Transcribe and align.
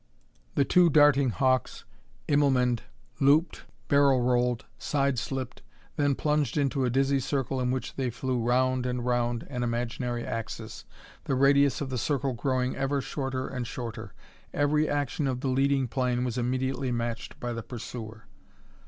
The 0.55 0.65
two 0.65 0.89
darting 0.89 1.29
hawks 1.29 1.85
Immelmanned, 2.27 2.81
looped, 3.19 3.65
barrel 3.87 4.21
rolled, 4.21 4.65
side 4.79 5.19
slipped, 5.19 5.61
and 5.95 6.03
then 6.03 6.15
plunged 6.15 6.57
into 6.57 6.83
a 6.85 6.89
dizzy 6.89 7.19
circle 7.19 7.61
in 7.61 7.69
which 7.69 7.93
they 7.93 8.09
flew 8.09 8.41
round 8.41 8.87
and 8.87 9.05
round 9.05 9.43
an 9.47 9.61
imaginary 9.61 10.25
axis, 10.25 10.85
the 11.25 11.35
radius 11.35 11.81
of 11.81 11.91
the 11.91 11.99
circle 11.99 12.33
growing 12.33 12.75
ever 12.75 12.99
shorter 12.99 13.47
and 13.47 13.67
shorter. 13.67 14.15
Every 14.55 14.89
action 14.89 15.27
of 15.27 15.41
the 15.41 15.49
leading 15.49 15.87
plane 15.87 16.23
was 16.23 16.35
immediately 16.35 16.91
matched 16.91 17.39
by 17.39 17.53
the 17.53 17.61
pursuer. 17.61 18.25